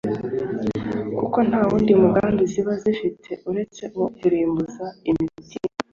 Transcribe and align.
kuko 1.19 1.37
nta 1.47 1.61
wundi 1.69 1.93
mugambi 2.01 2.43
ziba 2.51 2.73
zifite 2.83 3.29
uretse 3.49 3.81
uwo 3.95 4.07
kurimbuza 4.17 4.85
imitima. 5.09 5.69